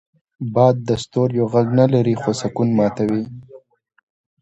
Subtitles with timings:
[0.53, 3.23] باد د ستوریو غږ نه لري، خو سکون ماتوي